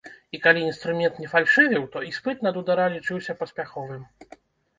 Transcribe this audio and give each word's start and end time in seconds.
І 0.35 0.37
калі 0.45 0.61
інструмент 0.69 1.19
не 1.23 1.29
фальшывіў, 1.33 1.83
то 1.97 2.01
іспыт 2.11 2.41
на 2.47 2.53
дудара 2.57 2.89
лічыўся 2.95 3.37
паспяховым. 3.45 4.03